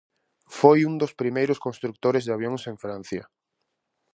[0.59, 3.23] Foi un dos primeiros construtores de avións en Francia.